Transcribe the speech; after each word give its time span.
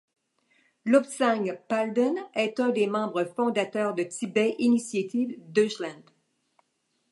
Lobsang 0.83 1.59
Palden 1.67 2.15
est 2.33 2.59
un 2.59 2.69
des 2.69 2.87
membres 2.87 3.23
fondateurs 3.35 3.93
de 3.93 4.01
Tibet 4.01 4.55
Initiative 4.57 5.35
Deutschland. 5.51 6.01